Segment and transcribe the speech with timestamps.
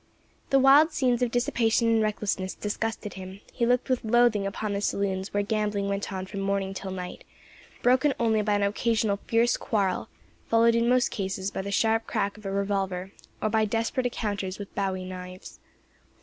[0.49, 4.81] The wild scenes of dissipation and recklessness disgusted him; he looked with loathing upon the
[4.81, 7.23] saloons where gambling went on from morning till night,
[7.83, 10.09] broken only by an occasional fierce quarrel,
[10.47, 13.11] followed in most cases by the sharp crack of a revolver,
[13.43, 15.59] or by desperate encounters with bowie knives.